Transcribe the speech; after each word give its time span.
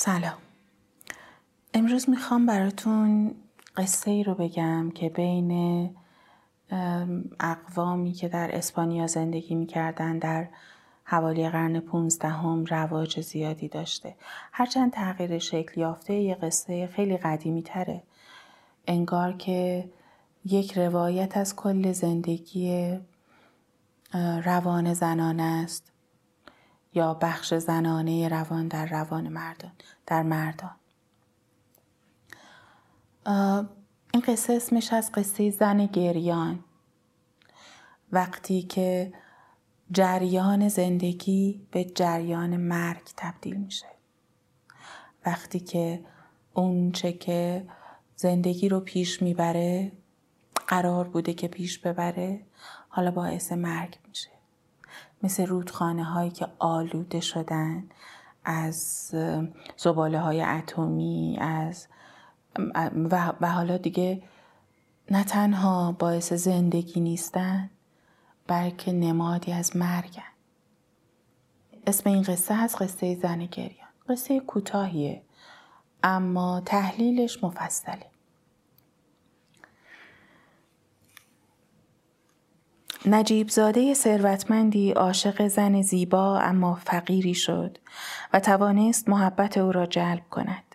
سلام. 0.00 0.38
امروز 1.74 2.10
می‌خوام 2.10 2.46
براتون 2.46 3.34
قصه 3.76 4.10
ای 4.10 4.24
رو 4.24 4.34
بگم 4.34 4.90
که 4.90 5.08
بین 5.08 5.90
اقوامی 7.40 8.12
که 8.12 8.28
در 8.28 8.56
اسپانیا 8.56 9.06
زندگی 9.06 9.54
می‌کردن 9.54 10.18
در 10.18 10.48
حوالی 11.04 11.48
قرن 11.48 11.80
پونزدهم 11.80 12.64
رواج 12.64 13.20
زیادی 13.20 13.68
داشته. 13.68 14.14
هرچند 14.52 14.92
تغییر 14.92 15.38
شکل 15.38 15.80
یافته 15.80 16.14
یه 16.14 16.34
قصه 16.34 16.86
خیلی 16.86 17.16
قدیمی 17.16 17.62
تره 17.62 18.02
انگار 18.86 19.32
که 19.32 19.88
یک 20.44 20.78
روایت 20.78 21.36
از 21.36 21.56
کل 21.56 21.92
زندگی 21.92 22.98
روان 24.44 24.94
زنانه 24.94 25.42
است. 25.42 25.87
یا 26.94 27.14
بخش 27.14 27.54
زنانه 27.54 28.28
روان 28.28 28.68
در 28.68 28.86
روان 28.86 29.28
مردان 29.28 29.72
در 30.06 30.22
مردان. 30.22 30.76
این 34.14 34.22
قصه 34.26 34.52
اسمش 34.52 34.92
از 34.92 35.12
قصه 35.12 35.50
زن 35.50 35.86
گریان. 35.86 36.64
وقتی 38.12 38.62
که 38.62 39.12
جریان 39.92 40.68
زندگی 40.68 41.66
به 41.70 41.84
جریان 41.84 42.56
مرگ 42.56 43.02
تبدیل 43.16 43.56
میشه. 43.56 43.86
وقتی 45.26 45.60
که 45.60 46.04
اون 46.54 46.92
چه 46.92 47.12
که 47.12 47.66
زندگی 48.16 48.68
رو 48.68 48.80
پیش 48.80 49.22
می‌بره 49.22 49.92
قرار 50.66 51.08
بوده 51.08 51.34
که 51.34 51.48
پیش 51.48 51.78
ببره 51.78 52.46
حالا 52.88 53.10
باعث 53.10 53.52
مرگ 53.52 53.98
میشه. 54.08 54.37
مثل 55.22 55.46
رودخانه 55.46 56.04
هایی 56.04 56.30
که 56.30 56.48
آلوده 56.58 57.20
شدن 57.20 57.84
از 58.44 59.10
زباله 59.76 60.20
های 60.20 60.42
اتمی 60.42 61.38
از 61.40 61.86
و 63.40 63.48
حالا 63.52 63.76
دیگه 63.76 64.22
نه 65.10 65.24
تنها 65.24 65.92
باعث 65.92 66.32
زندگی 66.32 67.00
نیستن 67.00 67.70
بلکه 68.46 68.92
نمادی 68.92 69.52
از 69.52 69.76
مرگن. 69.76 70.22
اسم 71.86 72.10
این 72.10 72.22
قصه 72.22 72.54
هست 72.54 72.82
قصه 72.82 73.14
زن 73.14 73.38
گریان. 73.46 73.88
قصه 74.08 74.40
کوتاهیه 74.40 75.22
اما 76.02 76.60
تحلیلش 76.60 77.44
مفصله. 77.44 78.06
نجیب 83.10 83.48
زاده 83.48 83.94
ثروتمندی 83.94 84.92
عاشق 84.92 85.46
زن 85.46 85.82
زیبا 85.82 86.38
اما 86.38 86.74
فقیری 86.74 87.34
شد 87.34 87.78
و 88.32 88.40
توانست 88.40 89.08
محبت 89.08 89.58
او 89.58 89.72
را 89.72 89.86
جلب 89.86 90.22
کند. 90.30 90.74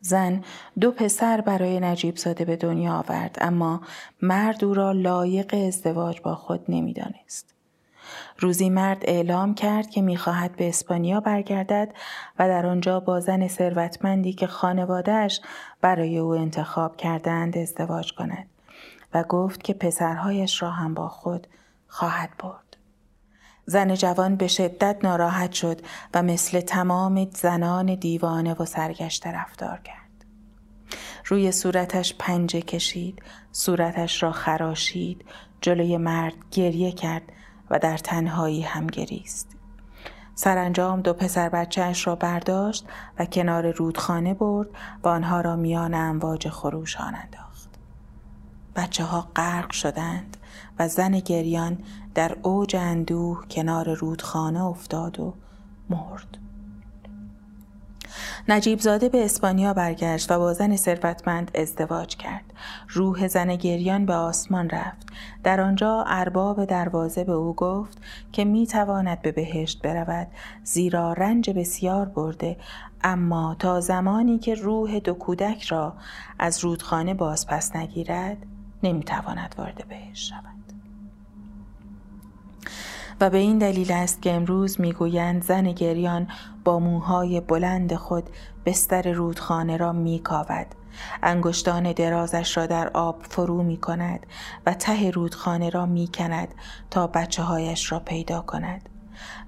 زن 0.00 0.44
دو 0.80 0.90
پسر 0.90 1.40
برای 1.40 1.80
نجیب 1.80 2.16
زاده 2.16 2.44
به 2.44 2.56
دنیا 2.56 2.92
آورد 2.92 3.36
اما 3.40 3.80
مرد 4.22 4.64
او 4.64 4.74
را 4.74 4.92
لایق 4.92 5.54
ازدواج 5.66 6.20
با 6.20 6.34
خود 6.34 6.64
نمی‌دانست. 6.68 7.54
روزی 8.38 8.70
مرد 8.70 9.02
اعلام 9.04 9.54
کرد 9.54 9.90
که 9.90 10.02
می‌خواهد 10.02 10.56
به 10.56 10.68
اسپانیا 10.68 11.20
برگردد 11.20 11.94
و 12.38 12.48
در 12.48 12.66
آنجا 12.66 13.00
با 13.00 13.20
زن 13.20 13.48
ثروتمندی 13.48 14.32
که 14.32 14.46
خانوادهش 14.46 15.40
برای 15.80 16.18
او 16.18 16.30
انتخاب 16.30 16.96
کردند 16.96 17.58
ازدواج 17.58 18.12
کند 18.12 18.46
و 19.14 19.22
گفت 19.22 19.62
که 19.62 19.74
پسرهایش 19.74 20.62
را 20.62 20.70
هم 20.70 20.94
با 20.94 21.08
خود 21.08 21.46
خواهد 21.88 22.30
برد. 22.38 22.76
زن 23.66 23.94
جوان 23.94 24.36
به 24.36 24.46
شدت 24.48 24.96
ناراحت 25.02 25.52
شد 25.52 25.80
و 26.14 26.22
مثل 26.22 26.60
تمام 26.60 27.30
زنان 27.30 27.94
دیوانه 27.94 28.54
و 28.54 28.64
سرگشته 28.64 29.32
رفتار 29.32 29.80
کرد. 29.80 30.24
روی 31.26 31.52
صورتش 31.52 32.14
پنجه 32.18 32.60
کشید، 32.60 33.22
صورتش 33.52 34.22
را 34.22 34.32
خراشید، 34.32 35.24
جلوی 35.60 35.96
مرد 35.96 36.34
گریه 36.50 36.92
کرد 36.92 37.22
و 37.70 37.78
در 37.78 37.98
تنهایی 37.98 38.62
هم 38.62 38.86
گریست. 38.86 39.56
سرانجام 40.34 41.00
دو 41.00 41.12
پسر 41.12 41.48
بچهش 41.48 42.06
را 42.06 42.16
برداشت 42.16 42.86
و 43.18 43.26
کنار 43.26 43.70
رودخانه 43.70 44.34
برد 44.34 44.68
و 45.02 45.08
آنها 45.08 45.40
را 45.40 45.56
میان 45.56 45.94
امواج 45.94 46.48
خروشان 46.48 47.14
انداخت. 47.14 47.68
بچه 48.76 49.04
ها 49.04 49.28
غرق 49.36 49.72
شدند 49.72 50.36
و 50.78 50.88
زن 50.88 51.18
گریان 51.18 51.78
در 52.14 52.36
اوج 52.42 52.76
اندوه 52.76 53.44
کنار 53.50 53.94
رودخانه 53.94 54.64
افتاد 54.64 55.20
و 55.20 55.34
مرد. 55.90 56.38
نجیب 58.48 58.80
زاده 58.80 59.08
به 59.08 59.24
اسپانیا 59.24 59.74
برگشت 59.74 60.32
و 60.32 60.38
با 60.38 60.52
زن 60.52 60.76
ثروتمند 60.76 61.50
ازدواج 61.54 62.16
کرد. 62.16 62.44
روح 62.88 63.28
زن 63.28 63.56
گریان 63.56 64.06
به 64.06 64.14
آسمان 64.14 64.70
رفت. 64.70 65.06
در 65.44 65.60
آنجا 65.60 66.04
ارباب 66.06 66.64
دروازه 66.64 67.24
به 67.24 67.32
او 67.32 67.54
گفت 67.54 67.98
که 68.32 68.44
می 68.44 68.66
تواند 68.66 69.22
به 69.22 69.32
بهشت 69.32 69.82
برود 69.82 70.26
زیرا 70.64 71.12
رنج 71.12 71.50
بسیار 71.50 72.06
برده 72.06 72.56
اما 73.02 73.56
تا 73.58 73.80
زمانی 73.80 74.38
که 74.38 74.54
روح 74.54 74.98
دو 74.98 75.14
کودک 75.14 75.62
را 75.62 75.92
از 76.38 76.64
رودخانه 76.64 77.14
باز 77.14 77.46
پس 77.46 77.76
نگیرد 77.76 78.36
نمی‌تواند 78.84 79.54
وارد 79.58 79.88
بهشت 79.88 80.28
شود. 80.28 80.54
و 83.20 83.30
به 83.30 83.38
این 83.38 83.58
دلیل 83.58 83.92
است 83.92 84.22
که 84.22 84.32
امروز 84.32 84.80
می‌گویند 84.80 85.44
زن 85.44 85.72
گریان 85.72 86.28
با 86.64 86.78
موهای 86.78 87.40
بلند 87.40 87.94
خود 87.94 88.30
بستر 88.66 89.12
رودخانه 89.12 89.76
را 89.76 89.92
میکاود. 89.92 90.66
انگشتان 91.22 91.92
درازش 91.92 92.56
را 92.56 92.66
در 92.66 92.88
آب 92.88 93.22
فرو 93.22 93.62
می 93.62 93.76
کند 93.76 94.26
و 94.66 94.74
ته 94.74 95.10
رودخانه 95.10 95.70
را 95.70 95.86
می 95.86 96.08
کند 96.14 96.48
تا 96.90 97.06
بچه 97.06 97.42
هایش 97.42 97.92
را 97.92 98.00
پیدا 98.00 98.40
کند. 98.40 98.88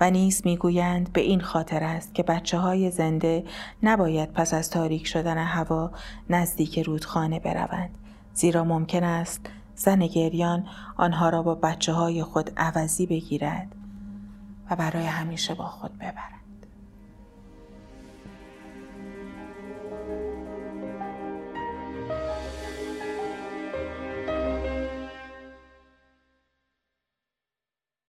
و 0.00 0.10
نیز 0.10 0.42
می‌گویند 0.44 1.12
به 1.12 1.20
این 1.20 1.40
خاطر 1.40 1.84
است 1.84 2.14
که 2.14 2.22
بچه 2.22 2.58
های 2.58 2.90
زنده 2.90 3.44
نباید 3.82 4.32
پس 4.32 4.54
از 4.54 4.70
تاریک 4.70 5.06
شدن 5.06 5.38
هوا 5.38 5.90
نزدیک 6.30 6.78
رودخانه 6.78 7.40
بروند. 7.40 7.90
زیرا 8.34 8.64
ممکن 8.64 9.04
است 9.04 9.46
زن 9.74 10.06
گریان 10.06 10.66
آنها 10.96 11.28
را 11.28 11.42
با 11.42 11.54
بچه 11.54 11.92
های 11.92 12.22
خود 12.22 12.50
عوضی 12.56 13.06
بگیرد 13.06 13.74
و 14.70 14.76
برای 14.76 15.06
همیشه 15.06 15.54
با 15.54 15.66
خود 15.66 15.98
ببرد. 15.98 16.43